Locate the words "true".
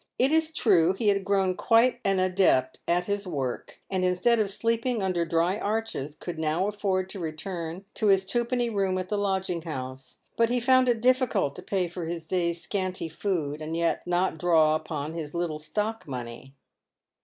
0.51-0.93